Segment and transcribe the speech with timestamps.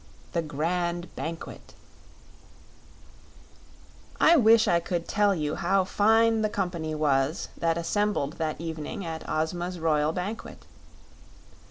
[0.33, 1.75] The Grand Banquet
[4.19, 9.05] I wish I could tell you how fine the company was that assembled that evening
[9.05, 10.65] at Ozma's royal banquet.